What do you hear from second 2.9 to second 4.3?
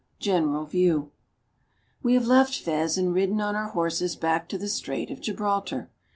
and ridden on our horses